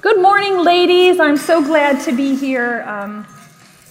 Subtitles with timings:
[0.00, 1.18] Good morning, ladies.
[1.18, 2.82] I'm so glad to be here.
[2.82, 3.26] Um,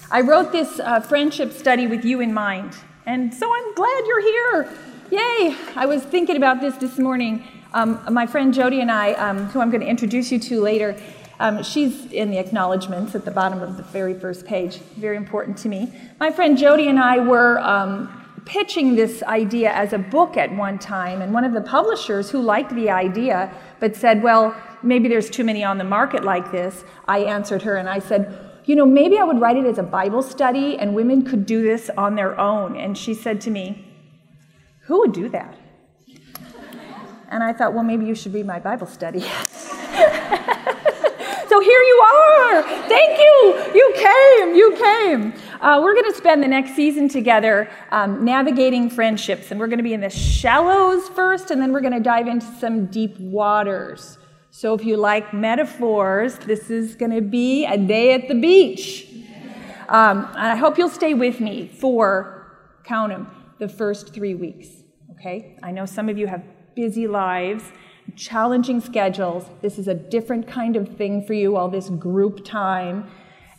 [0.09, 4.21] I wrote this uh, friendship study with you in mind, and so I'm glad you're
[4.21, 4.69] here.
[5.11, 5.57] Yay!
[5.75, 7.43] I was thinking about this this morning.
[7.73, 10.95] Um, my friend Jody and I, um, who I'm going to introduce you to later,
[11.41, 15.57] um, she's in the acknowledgments at the bottom of the very first page, very important
[15.57, 15.91] to me.
[16.21, 20.79] My friend Jody and I were um, pitching this idea as a book at one
[20.79, 25.29] time, and one of the publishers who liked the idea but said, Well, maybe there's
[25.29, 28.85] too many on the market like this, I answered her and I said, You know,
[28.85, 32.15] maybe I would write it as a Bible study and women could do this on
[32.15, 32.77] their own.
[32.77, 33.85] And she said to me,
[34.85, 35.57] Who would do that?
[37.29, 39.19] And I thought, Well, maybe you should read my Bible study.
[41.49, 42.63] so here you are.
[42.87, 43.71] Thank you.
[43.75, 44.55] You came.
[44.55, 45.33] You came.
[45.59, 49.79] Uh, we're going to spend the next season together um, navigating friendships, and we're going
[49.79, 53.19] to be in the shallows first, and then we're going to dive into some deep
[53.19, 54.19] waters.
[54.51, 59.07] So if you like metaphors, this is going to be a day at the beach.
[59.89, 64.67] Um, and I hope you'll stay with me for, count them, the first three weeks.
[65.13, 65.57] Okay?
[65.63, 66.43] I know some of you have
[66.75, 67.63] busy lives
[68.15, 69.45] challenging schedules.
[69.61, 73.09] This is a different kind of thing for you, all this group time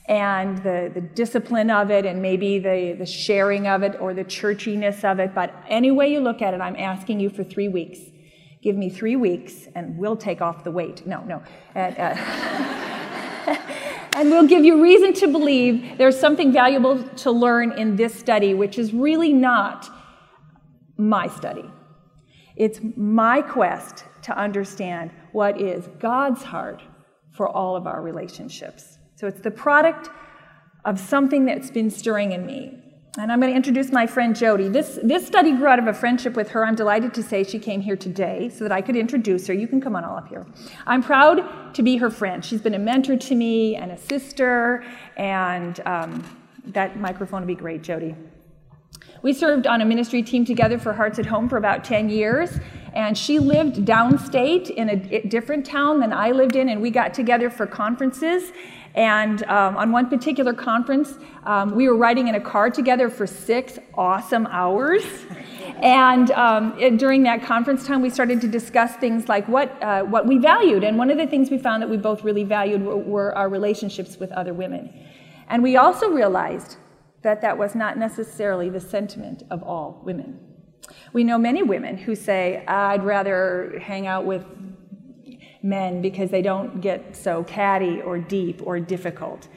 [0.09, 4.25] and the, the discipline of it and maybe the, the sharing of it or the
[4.25, 5.35] churchiness of it.
[5.35, 7.99] But any way you look at it, I'm asking you for three weeks.
[8.63, 11.07] Give me three weeks and we'll take off the weight.
[11.07, 11.43] No, no.
[11.75, 12.15] And, uh,
[14.17, 18.55] and we'll give you reason to believe there's something valuable to learn in this study,
[18.55, 19.91] which is really not
[20.97, 21.71] my study.
[22.57, 26.83] It's my quest to understand what is God's heart
[27.31, 28.98] for all of our relationships.
[29.19, 30.11] So it's the product
[30.85, 32.79] of something that's been stirring in me.
[33.19, 34.69] And I'm going to introduce my friend Jody.
[34.69, 36.65] This, this study grew out of a friendship with her.
[36.65, 39.55] I'm delighted to say she came here today so that I could introduce her.
[39.55, 40.47] You can come on all up here.
[40.87, 42.45] I'm proud to be her friend.
[42.45, 44.85] She's been a mentor to me and a sister,
[45.17, 46.23] and um,
[46.67, 48.15] that microphone would be great, Jody.
[49.23, 52.61] We served on a ministry team together for Hearts at Home for about 10 years,
[52.95, 57.15] and she lived downstate in a different town than I lived in, and we got
[57.15, 58.53] together for conferences.
[58.95, 63.27] And um, on one particular conference, um, we were riding in a car together for
[63.27, 65.05] six awesome hours.
[65.83, 70.27] And um, during that conference time, we started to discuss things like what, uh, what
[70.27, 70.83] we valued.
[70.83, 73.49] And one of the things we found that we both really valued were, were our
[73.49, 74.93] relationships with other women.
[75.49, 76.77] And we also realized
[77.23, 80.41] that that was not necessarily the sentiment of all women.
[81.13, 84.45] We know many women who say, I'd rather hang out with
[85.63, 89.49] men because they don't get so catty or deep or difficult.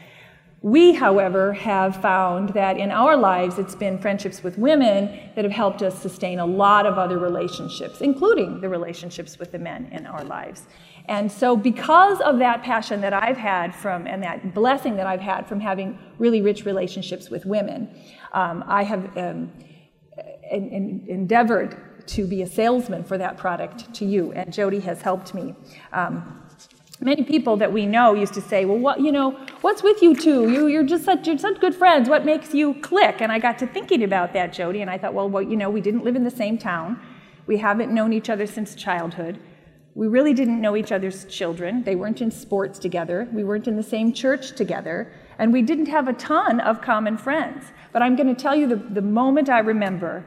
[0.64, 5.52] We, however, have found that in our lives it's been friendships with women that have
[5.52, 10.06] helped us sustain a lot of other relationships, including the relationships with the men in
[10.06, 10.68] our lives.
[11.08, 15.20] And so, because of that passion that I've had from, and that blessing that I've
[15.20, 17.90] had from having really rich relationships with women,
[18.34, 19.52] um, I have um,
[20.52, 21.76] en- en- endeavored
[22.08, 25.56] to be a salesman for that product to you, and Jody has helped me.
[25.94, 26.42] Um,
[27.00, 29.32] many people that we know used to say, "Well, what you know,
[29.62, 30.50] what's with you two?
[30.52, 32.10] You, you're just such you're such good friends.
[32.10, 35.14] What makes you click?" And I got to thinking about that, Jody, and I thought,
[35.14, 37.00] well, well, you know, we didn't live in the same town.
[37.48, 39.40] We haven't known each other since childhood.
[39.94, 41.84] We really didn't know each other's children.
[41.84, 43.28] They weren't in sports together.
[43.34, 45.12] We weren't in the same church together.
[45.38, 47.66] And we didn't have a ton of common friends.
[47.92, 50.24] But I'm going to tell you the, the moment I remember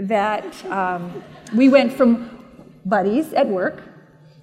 [0.00, 1.22] that um,
[1.54, 2.44] we went from
[2.84, 3.82] buddies at work,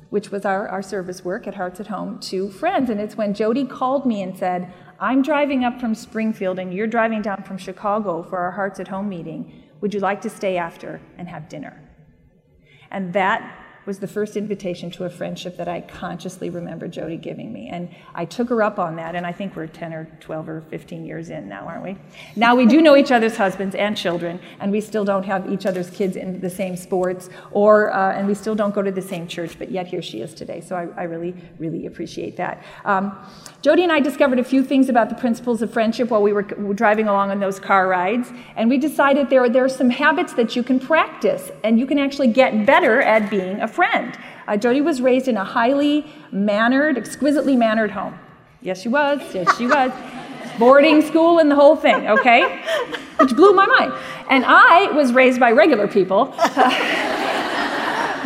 [0.09, 2.89] which was our, our service work at Hearts at Home, to friends.
[2.89, 6.87] And it's when Jody called me and said, I'm driving up from Springfield and you're
[6.87, 9.63] driving down from Chicago for our Hearts at Home meeting.
[9.81, 11.81] Would you like to stay after and have dinner?
[12.91, 17.51] And that was the first invitation to a friendship that I consciously remember Jody giving
[17.51, 17.69] me.
[17.69, 20.61] And I took her up on that, and I think we're 10 or 12 or
[20.69, 21.97] 15 years in now, aren't we?
[22.35, 25.65] Now we do know each other's husbands and children, and we still don't have each
[25.65, 29.01] other's kids in the same sports, or, uh, and we still don't go to the
[29.01, 30.61] same church, but yet here she is today.
[30.61, 32.63] So I, I really, really appreciate that.
[32.85, 33.17] Um,
[33.61, 36.43] Jody and I discovered a few things about the principles of friendship while we were
[36.43, 40.55] driving along on those car rides, and we decided there, there are some habits that
[40.55, 44.17] you can practice, and you can actually get better at being a friend.
[44.47, 48.17] Uh, Jody was raised in a highly mannered, exquisitely mannered home.
[48.61, 49.19] Yes, she was.
[49.33, 49.91] Yes, she was.
[50.59, 52.61] Boarding school and the whole thing, okay?
[53.17, 53.93] Which blew my mind.
[54.29, 56.35] And I was raised by regular people.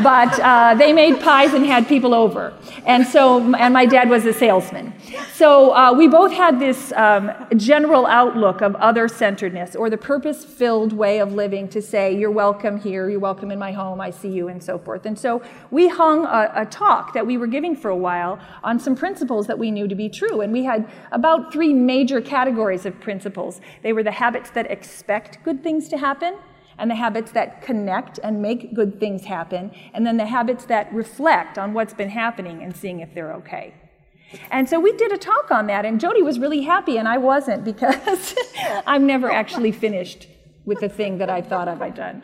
[0.04, 2.54] but uh, they made pies and had people over.
[2.86, 4.94] And so, and my dad was a salesman.
[5.34, 10.46] So uh, we both had this um, general outlook of other centeredness or the purpose
[10.46, 14.12] filled way of living to say, you're welcome here, you're welcome in my home, I
[14.12, 15.06] see you, and so forth.
[15.06, 18.80] And so we hung a, a talk that we were giving for a while on
[18.80, 20.42] some principles that we knew to be true.
[20.42, 23.62] And we had about three major categories of principles.
[23.82, 26.38] They were the habits that expect good things to happen
[26.78, 30.92] and the habits that connect and make good things happen, and then the habits that
[30.94, 33.74] reflect on what's been happening and seeing if they're okay.
[34.52, 37.18] And so we did a talk on that, and Jody was really happy, and I
[37.18, 38.36] wasn't because
[38.88, 40.28] I'm never actually finished
[40.66, 42.24] with the thing that I thought of I'd done.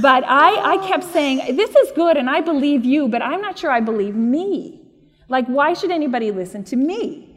[0.00, 3.58] But I, I kept saying, This is good, and I believe you, but I'm not
[3.58, 4.80] sure I believe me.
[5.28, 7.27] Like, why should anybody listen to me?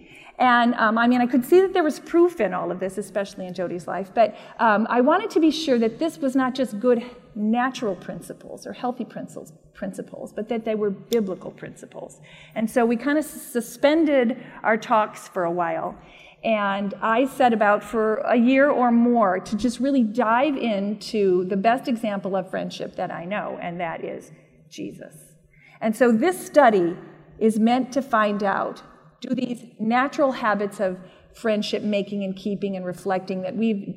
[0.42, 2.98] And um, I mean, I could see that there was proof in all of this,
[2.98, 6.56] especially in Jody's life, but um, I wanted to be sure that this was not
[6.56, 7.04] just good
[7.36, 12.22] natural principles or healthy principles, principles, but that they were biblical principles.
[12.56, 15.96] And so we kind of suspended our talks for a while.
[16.44, 21.58] And I set about for a year or more to just really dive into the
[21.58, 24.32] best example of friendship that I know, and that is
[24.72, 25.36] Jesus.
[25.82, 26.98] And so this study
[27.38, 28.82] is meant to find out
[29.22, 30.98] do these natural habits of
[31.34, 33.96] friendship making and keeping and reflecting that we've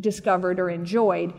[0.00, 1.32] discovered or enjoyed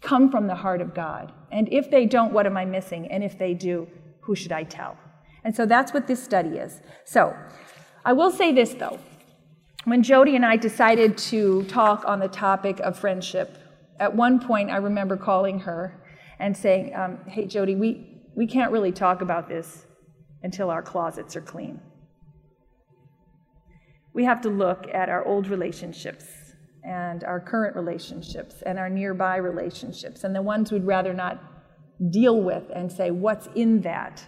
[0.00, 1.32] come from the heart of God?
[1.52, 3.10] And if they don't, what am I missing?
[3.12, 3.86] And if they do,
[4.22, 4.96] who should I tell?
[5.44, 6.80] And so that's what this study is.
[7.04, 7.36] So
[8.04, 8.98] I will say this though.
[9.84, 13.58] When Jody and I decided to talk on the topic of friendship,
[14.00, 16.02] at one point I remember calling her
[16.38, 19.84] and saying, um, Hey, Jody, we, we can't really talk about this
[20.42, 21.80] until our closets are clean
[24.14, 26.26] we have to look at our old relationships
[26.84, 31.42] and our current relationships and our nearby relationships and the ones we'd rather not
[32.10, 34.24] deal with and say, what's in that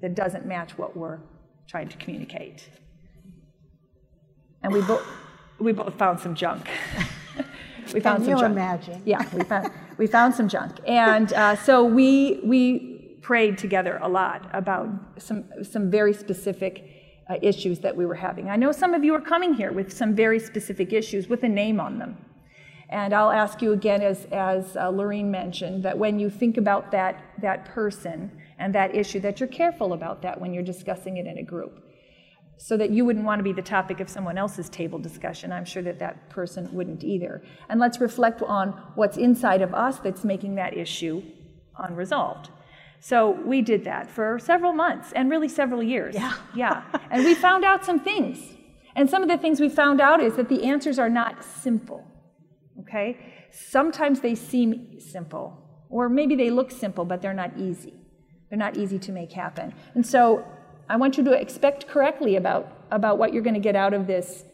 [0.00, 1.18] that doesn't match what we're
[1.68, 2.68] trying to communicate?
[4.62, 5.02] And we, bo-
[5.58, 6.66] we both found some junk.
[7.92, 8.52] we found Can some you junk.
[8.52, 9.02] imagine?
[9.04, 10.78] Yeah, we found, we found some junk.
[10.86, 14.88] And uh, so we, we prayed together a lot about
[15.18, 16.97] some, some very specific
[17.28, 18.48] uh, issues that we were having.
[18.48, 21.48] I know some of you are coming here with some very specific issues with a
[21.48, 22.16] name on them.
[22.90, 26.90] And I'll ask you again, as, as uh, Lorene mentioned, that when you think about
[26.92, 31.26] that, that person and that issue, that you're careful about that when you're discussing it
[31.26, 31.84] in a group.
[32.56, 35.52] So that you wouldn't want to be the topic of someone else's table discussion.
[35.52, 37.42] I'm sure that that person wouldn't either.
[37.68, 41.22] And let's reflect on what's inside of us that's making that issue
[41.78, 42.48] unresolved.
[43.00, 46.14] So we did that for several months and really several years.
[46.14, 46.34] Yeah.
[46.54, 46.82] yeah.
[47.10, 48.38] And we found out some things.
[48.96, 52.04] And some of the things we found out is that the answers are not simple.
[52.80, 53.16] Okay?
[53.50, 55.56] Sometimes they seem simple,
[55.88, 57.94] or maybe they look simple, but they're not easy.
[58.48, 59.74] They're not easy to make happen.
[59.94, 60.44] And so
[60.88, 64.06] I want you to expect correctly about, about what you're going to get out of
[64.06, 64.44] this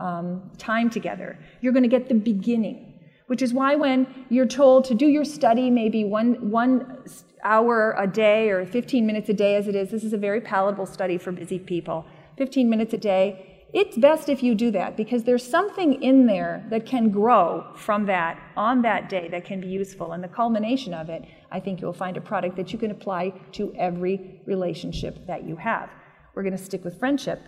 [0.00, 1.38] um, time together.
[1.60, 2.87] You're going to get the beginning,
[3.28, 7.04] which is why when you're told to do your study maybe one, one
[7.44, 10.40] hour a day or 15 minutes a day as it is, this is a very
[10.40, 12.04] palatable study for busy people.
[12.36, 16.64] 15 minutes a day, it's best if you do that because there's something in there
[16.70, 20.12] that can grow from that on that day that can be useful.
[20.12, 23.34] And the culmination of it, I think you'll find a product that you can apply
[23.52, 25.90] to every relationship that you have.
[26.34, 27.42] We're going to stick with friendship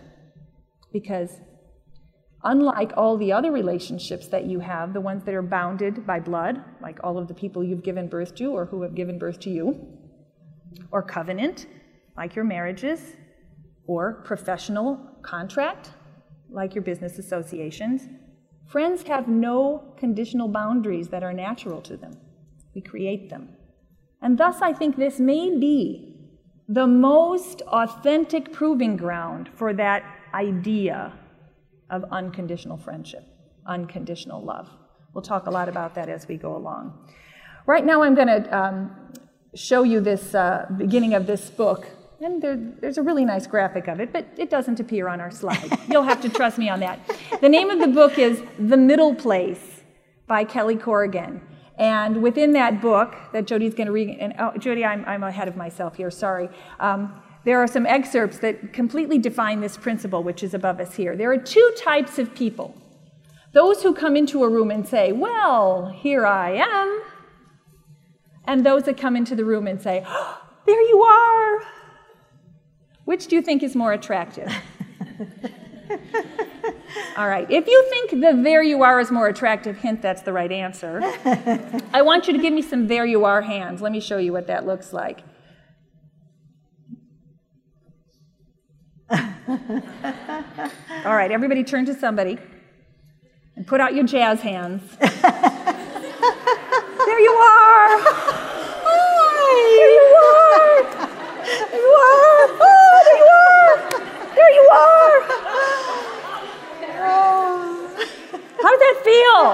[0.93, 1.41] because
[2.43, 6.63] Unlike all the other relationships that you have, the ones that are bounded by blood,
[6.81, 9.51] like all of the people you've given birth to or who have given birth to
[9.51, 9.79] you,
[10.91, 11.67] or covenant,
[12.17, 13.15] like your marriages,
[13.85, 15.91] or professional contract,
[16.49, 18.07] like your business associations,
[18.67, 22.13] friends have no conditional boundaries that are natural to them.
[22.73, 23.49] We create them.
[24.21, 26.15] And thus, I think this may be
[26.67, 31.13] the most authentic proving ground for that idea
[31.91, 33.23] of unconditional friendship,
[33.67, 34.67] unconditional love.
[35.13, 36.97] We'll talk a lot about that as we go along.
[37.67, 39.11] Right now, I'm going to um,
[39.53, 41.87] show you this uh, beginning of this book.
[42.21, 45.31] And there, there's a really nice graphic of it, but it doesn't appear on our
[45.31, 45.77] slide.
[45.89, 46.99] You'll have to trust me on that.
[47.41, 49.81] The name of the book is The Middle Place
[50.27, 51.41] by Kelly Corrigan.
[51.77, 55.47] And within that book that Jody's going to read, and oh, Jody, I'm, I'm ahead
[55.47, 56.47] of myself here, sorry.
[56.79, 61.15] Um, there are some excerpts that completely define this principle, which is above us here.
[61.15, 62.75] There are two types of people
[63.53, 67.01] those who come into a room and say, Well, here I am,
[68.45, 71.63] and those that come into the room and say, oh, There you are.
[73.05, 74.49] Which do you think is more attractive?
[77.17, 77.49] All right.
[77.51, 81.01] If you think the there you are is more attractive, hint that's the right answer.
[81.93, 83.81] I want you to give me some there you are hands.
[83.81, 85.23] Let me show you what that looks like.
[91.05, 92.37] All right, everybody turn to somebody
[93.55, 94.81] and put out your jazz hands.
[94.99, 95.09] there
[97.19, 98.01] you are.
[98.83, 99.51] Hi.
[99.77, 100.83] There you are.
[101.69, 102.47] There you are.
[102.63, 103.77] Oh, there you are.
[104.35, 105.21] There you are.
[108.61, 109.45] How does that feel?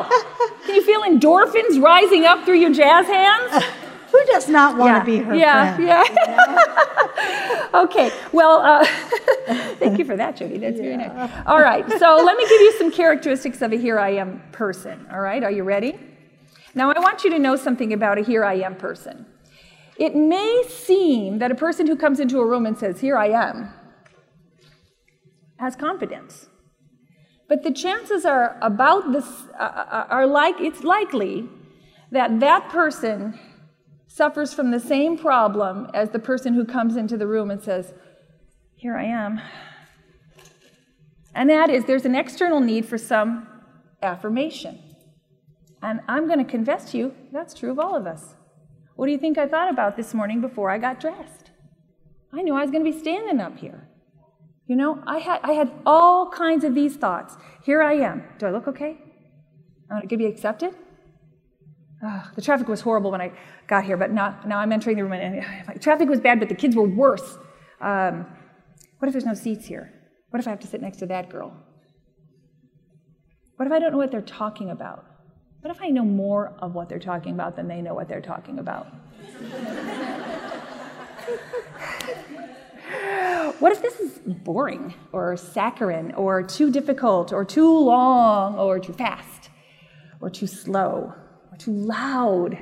[0.66, 3.66] Can you feel endorphins rising up through your jazz hands?
[4.12, 5.88] Who does not want yeah, to be her yeah, friend?
[5.88, 6.04] Yeah,
[7.74, 7.82] yeah.
[7.84, 8.86] okay, well, uh,
[9.80, 10.58] thank you for that, Jody.
[10.58, 10.84] That's yeah.
[10.84, 11.44] very nice.
[11.46, 15.08] All right, so let me give you some characteristics of a here I am person.
[15.12, 16.00] All right, are you ready?
[16.76, 19.26] Now, I want you to know something about a here I am person.
[19.98, 23.30] It may seem that a person who comes into a room and says, Here I
[23.30, 23.74] am,
[25.58, 26.50] has confidence.
[27.50, 29.26] But the chances are about this,
[29.58, 31.50] uh, uh are like, it's likely
[32.12, 33.40] that that person
[34.08, 37.94] suffers from the same problem as the person who comes into the room and says,
[38.76, 39.42] Here I am.
[41.38, 43.48] And that is there's an external need for some
[44.02, 44.80] affirmation.
[45.84, 48.34] And I'm going to confess to you, that's true of all of us.
[48.96, 51.52] What do you think I thought about this morning before I got dressed?
[52.34, 53.88] I knew I was going to be standing up here.
[54.66, 57.38] You know, I had, I had all kinds of these thoughts.
[57.64, 58.24] Here I am.
[58.40, 58.98] Do I look okay?
[59.92, 60.74] I going to be accepted?
[62.36, 63.32] the traffic was horrible when I
[63.68, 66.50] got here, but now, now I'm entering the room and, and traffic was bad, but
[66.50, 67.38] the kids were worse.
[67.80, 68.26] Um,
[68.98, 69.97] what if there's no seats here?
[70.30, 71.54] What if I have to sit next to that girl?
[73.56, 75.06] What if I don't know what they're talking about?
[75.62, 78.22] What if I know more of what they're talking about than they know what they're
[78.22, 78.88] talking about?
[83.60, 88.94] what if this is boring or saccharine or too difficult or too long or too
[88.94, 89.50] fast
[90.22, 91.14] or too slow?
[91.52, 92.58] Or too loud?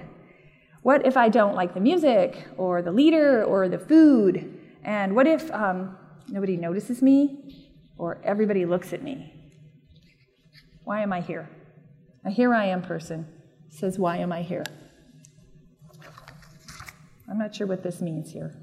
[0.83, 4.59] What if I don't like the music or the leader or the food?
[4.83, 9.33] And what if um, nobody notices me or everybody looks at me?
[10.83, 11.49] Why am I here?
[12.23, 13.27] A here I am person
[13.69, 14.63] says, Why am I here?
[17.29, 18.55] I'm not sure what this means here.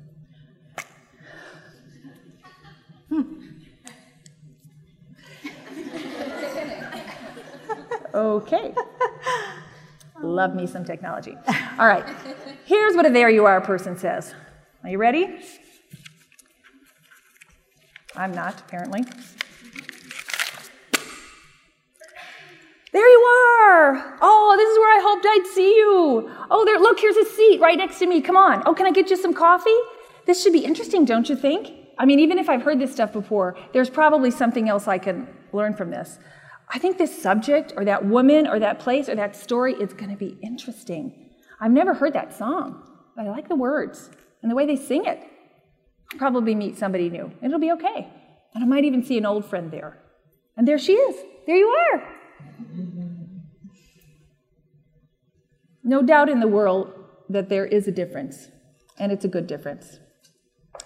[3.08, 3.22] Hmm.
[8.14, 8.74] okay.
[10.22, 11.36] Love me some technology.
[11.78, 12.04] All right.
[12.64, 14.34] Here's what a there you are person says.
[14.84, 15.40] Are you ready?
[18.16, 19.04] I'm not, apparently.
[22.92, 24.18] There you are.
[24.20, 26.30] Oh, this is where I hoped I'd see you.
[26.50, 28.20] Oh, there, look, here's a seat right next to me.
[28.20, 28.62] Come on.
[28.66, 29.70] Oh, can I get you some coffee?
[30.26, 31.72] This should be interesting, don't you think?
[31.98, 35.26] I mean, even if I've heard this stuff before, there's probably something else I can
[35.52, 36.18] learn from this.
[36.68, 40.10] I think this subject or that woman or that place or that story is going
[40.10, 41.30] to be interesting.
[41.60, 42.82] I've never heard that song,
[43.16, 44.10] but I like the words
[44.42, 45.22] and the way they sing it.
[46.18, 47.32] Probably meet somebody new.
[47.42, 48.08] It'll be okay.
[48.54, 49.98] And I might even see an old friend there.
[50.56, 51.16] And there she is.
[51.46, 52.08] There you are.
[55.82, 56.92] No doubt in the world
[57.28, 58.48] that there is a difference,
[58.98, 59.98] and it's a good difference.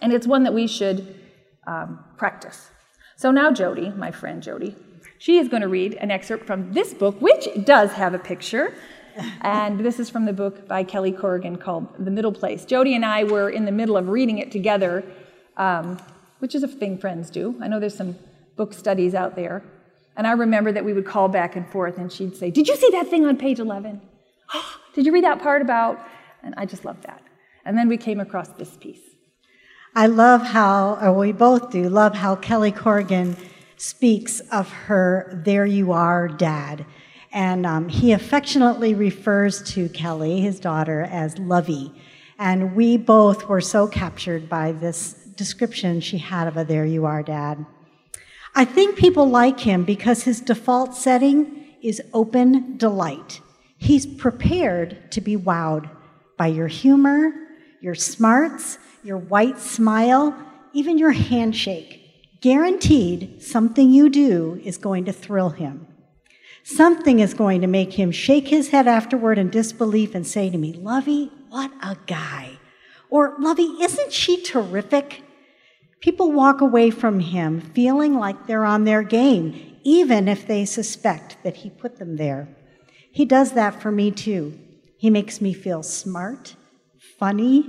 [0.00, 1.20] And it's one that we should
[1.66, 2.70] um, practice.
[3.16, 4.76] So now, Jody, my friend Jody,
[5.18, 8.74] she is going to read an excerpt from this book, which does have a picture.
[9.40, 12.64] And this is from the book by Kelly Corrigan called The Middle Place.
[12.64, 15.04] Jody and I were in the middle of reading it together,
[15.56, 15.98] um,
[16.38, 17.54] which is a thing friends do.
[17.60, 18.16] I know there's some
[18.56, 19.62] book studies out there.
[20.16, 22.76] And I remember that we would call back and forth, and she'd say, Did you
[22.76, 24.00] see that thing on page 11?
[24.54, 25.98] Oh, did you read that part about?
[26.42, 27.22] And I just loved that.
[27.64, 29.00] And then we came across this piece.
[29.94, 33.36] I love how, or we both do, love how Kelly Corrigan
[33.76, 36.86] speaks of her there you are dad.
[37.36, 41.92] And um, he affectionately refers to Kelly, his daughter, as Lovey.
[42.38, 47.04] And we both were so captured by this description she had of a there you
[47.04, 47.66] are dad.
[48.54, 53.42] I think people like him because his default setting is open delight.
[53.76, 55.90] He's prepared to be wowed
[56.38, 57.34] by your humor,
[57.82, 60.34] your smarts, your white smile,
[60.72, 62.02] even your handshake
[62.40, 65.86] guaranteed something you do is going to thrill him.
[66.68, 70.58] Something is going to make him shake his head afterward in disbelief and say to
[70.58, 72.58] me, Lovey, what a guy.
[73.08, 75.22] Or, Lovey, isn't she terrific?
[76.00, 81.36] People walk away from him feeling like they're on their game, even if they suspect
[81.44, 82.48] that he put them there.
[83.12, 84.58] He does that for me too.
[84.98, 86.56] He makes me feel smart,
[87.16, 87.62] funny,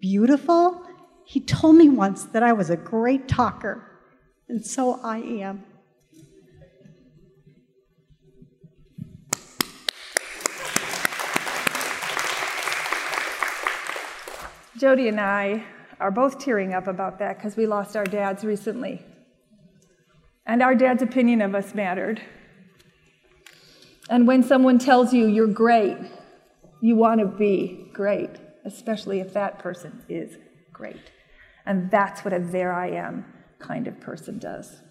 [0.00, 0.86] beautiful.
[1.24, 3.82] He told me once that I was a great talker.
[4.48, 5.64] And so I am.
[14.78, 15.64] Jody and I
[16.00, 19.02] are both tearing up about that because we lost our dads recently.
[20.44, 22.20] And our dad's opinion of us mattered.
[24.10, 25.96] And when someone tells you you're great,
[26.82, 28.30] you want to be great,
[28.64, 30.36] especially if that person is
[30.72, 31.10] great.
[31.64, 33.24] And that's what a there I am
[33.58, 34.82] kind of person does.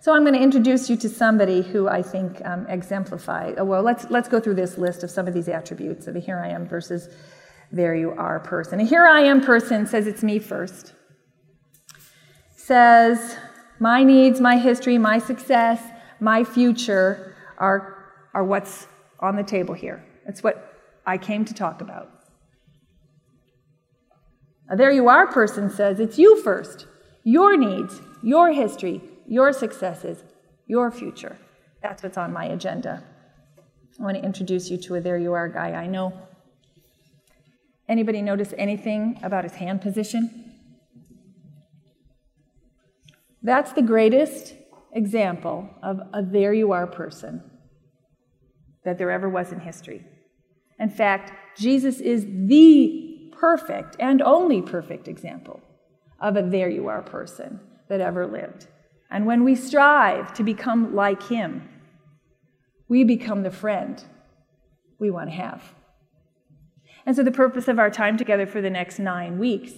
[0.00, 3.52] So I'm going to introduce you to somebody who I think um, exemplify.
[3.52, 6.20] Uh, well, let's let's go through this list of some of these attributes of a
[6.20, 7.08] here I am versus
[7.72, 8.80] there you are person.
[8.80, 10.94] A here I am person says it's me first.
[12.56, 13.36] Says
[13.80, 15.82] my needs, my history, my success,
[16.20, 17.94] my future are
[18.32, 18.86] are what's
[19.20, 20.04] on the table here.
[20.26, 20.72] That's what
[21.06, 22.10] I came to talk about.
[24.76, 26.86] There you are person says it's you first.
[27.22, 30.24] Your needs, your history, your successes,
[30.66, 31.38] your future.
[31.82, 33.04] That's what's on my agenda.
[33.98, 36.12] I want to introduce you to a there you are guy I know.
[37.88, 40.52] Anybody notice anything about his hand position?
[43.42, 44.54] That's the greatest
[44.94, 47.42] example of a there you are person
[48.84, 50.04] that there ever was in history.
[50.78, 55.60] In fact, Jesus is the perfect and only perfect example
[56.20, 58.66] of a there you are person that ever lived.
[59.10, 61.68] And when we strive to become like him,
[62.88, 64.02] we become the friend
[64.98, 65.74] we want to have.
[67.06, 69.72] And so, the purpose of our time together for the next nine weeks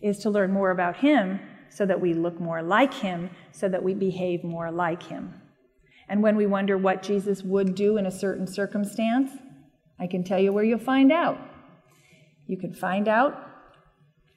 [0.00, 3.82] is to learn more about him so that we look more like him, so that
[3.82, 5.40] we behave more like him.
[6.08, 9.30] And when we wonder what Jesus would do in a certain circumstance,
[9.98, 11.38] I can tell you where you'll find out.
[12.46, 13.38] You can find out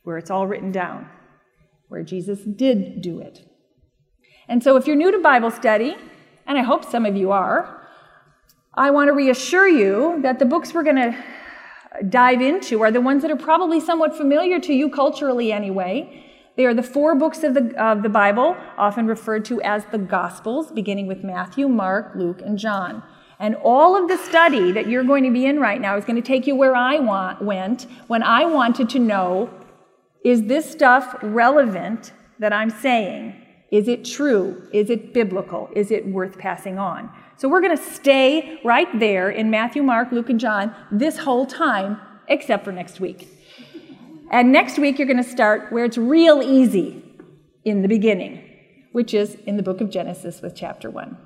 [0.04, 1.10] where it's all written down,
[1.88, 3.40] where Jesus did do it.
[4.48, 5.96] And so, if you're new to Bible study,
[6.46, 7.82] and I hope some of you are,
[8.76, 11.18] I want to reassure you that the books we're going to
[12.10, 16.24] dive into are the ones that are probably somewhat familiar to you culturally anyway.
[16.56, 19.98] They are the four books of the, of the Bible, often referred to as the
[19.98, 23.04] Gospels, beginning with Matthew, Mark, Luke, and John.
[23.40, 26.16] And all of the study that you're going to be in right now is going
[26.16, 29.50] to take you where I want, went when I wanted to know
[30.24, 33.45] is this stuff relevant that I'm saying?
[33.72, 34.68] Is it true?
[34.72, 35.70] Is it biblical?
[35.76, 37.10] Is it worth passing on?
[37.38, 41.46] So we're going to stay right there in Matthew, Mark, Luke, and John this whole
[41.46, 43.28] time, except for next week.
[44.32, 47.04] And next week, you're going to start where it's real easy
[47.64, 48.42] in the beginning,
[48.92, 51.18] which is in the book of Genesis with chapter 1.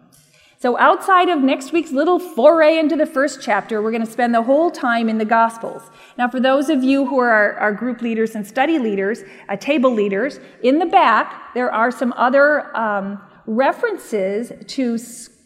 [0.62, 4.36] So, outside of next week's little foray into the first chapter, we're going to spend
[4.36, 5.84] the whole time in the Gospels.
[6.18, 9.56] Now, for those of you who are our, our group leaders and study leaders, uh,
[9.56, 15.00] table leaders, in the back, there are some other um, references to,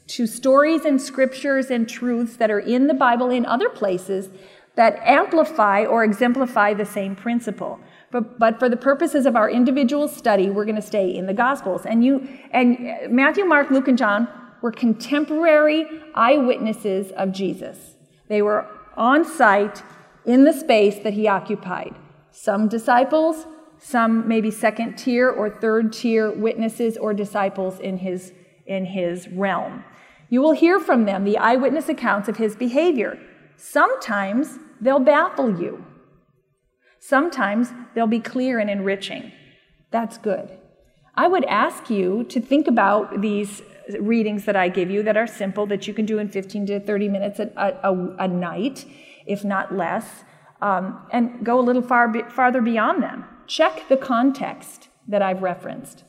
[0.08, 4.32] to stories and scriptures and truths that are in the Bible in other places
[4.74, 7.80] that amplify or exemplify the same principle.
[8.10, 11.36] But, but for the purposes of our individual study, we're going to stay in the
[11.36, 11.86] Gospels.
[11.86, 14.28] And you and Matthew, Mark, Luke, and John
[14.64, 17.96] were contemporary eyewitnesses of Jesus.
[18.30, 19.84] They were on site
[20.26, 21.94] in the space that he occupied.
[22.32, 23.46] Some disciples,
[23.78, 28.32] some maybe second tier or third tier witnesses or disciples in his,
[28.66, 29.84] in his realm.
[30.30, 33.20] You will hear from them the eyewitness accounts of his behavior.
[33.58, 35.84] Sometimes they'll baffle you.
[37.02, 39.34] Sometimes they'll be clear and enriching.
[39.92, 40.58] That's good.
[41.16, 43.62] I would ask you to think about these
[44.00, 46.80] readings that I give you that are simple, that you can do in 15 to
[46.80, 48.86] 30 minutes a, a, a night,
[49.26, 50.24] if not less,
[50.62, 53.26] um, and go a little far, farther beyond them.
[53.48, 56.04] Check the context that I've referenced.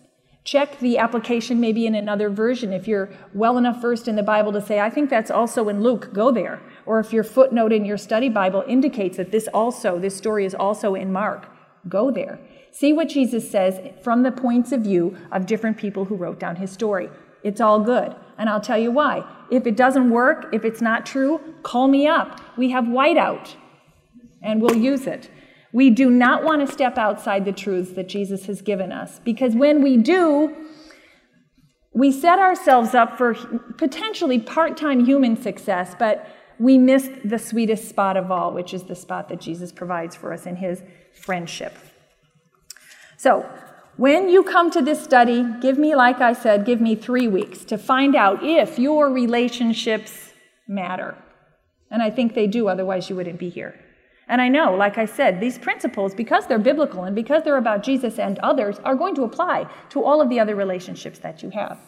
[0.45, 2.73] Check the application maybe in another version.
[2.73, 5.83] If you're well enough versed in the Bible to say, I think that's also in
[5.83, 6.61] Luke, go there.
[6.85, 10.55] Or if your footnote in your study Bible indicates that this also, this story is
[10.55, 11.49] also in Mark,
[11.89, 12.39] go there.
[12.73, 16.57] See what Jesus says from the points of view of different people who wrote down
[16.57, 17.09] his story.
[17.45, 18.17] It's all good.
[18.39, 19.25] And I'll tell you why.
[19.51, 22.41] If it doesn't work, if it's not true, call me up.
[22.57, 23.55] We have whiteout
[24.43, 25.31] and we'll use it.
[25.73, 29.55] We do not want to step outside the truths that Jesus has given us because
[29.55, 30.55] when we do,
[31.93, 33.35] we set ourselves up for
[33.77, 36.27] potentially part time human success, but
[36.59, 40.33] we miss the sweetest spot of all, which is the spot that Jesus provides for
[40.33, 41.77] us in his friendship.
[43.17, 43.49] So,
[43.97, 47.65] when you come to this study, give me, like I said, give me three weeks
[47.67, 50.33] to find out if your relationships
[50.67, 51.17] matter.
[51.91, 53.79] And I think they do, otherwise, you wouldn't be here.
[54.27, 57.83] And I know, like I said, these principles, because they're biblical and because they're about
[57.83, 61.51] Jesus and others, are going to apply to all of the other relationships that you
[61.51, 61.79] have.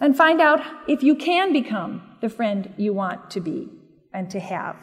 [0.00, 3.70] And find out if you can become the friend you want to be
[4.12, 4.76] and to have.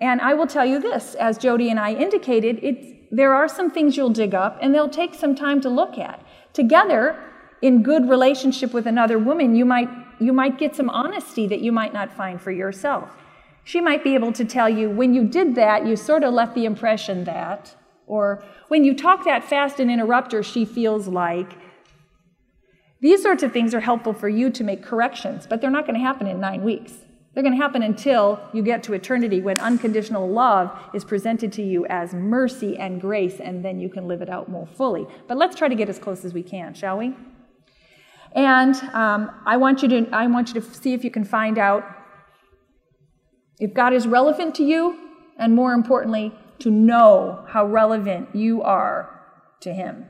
[0.00, 3.70] And I will tell you this, as Jody and I indicated, it's there are some
[3.70, 6.24] things you'll dig up, and they'll take some time to look at.
[6.52, 7.18] Together,
[7.62, 9.88] in good relationship with another woman, you might,
[10.20, 13.16] you might get some honesty that you might not find for yourself.
[13.64, 16.54] She might be able to tell you, when you did that, you sort of left
[16.54, 21.52] the impression that, or when you talk that fast and interrupt her, she feels like.
[23.00, 25.94] These sorts of things are helpful for you to make corrections, but they're not going
[25.94, 26.94] to happen in nine weeks.
[27.34, 31.62] They're going to happen until you get to eternity when unconditional love is presented to
[31.62, 35.06] you as mercy and grace, and then you can live it out more fully.
[35.28, 37.14] But let's try to get as close as we can, shall we?
[38.32, 41.58] And um, I, want you to, I want you to see if you can find
[41.58, 41.84] out
[43.58, 44.98] if God is relevant to you,
[45.36, 49.22] and more importantly, to know how relevant you are
[49.60, 50.06] to Him.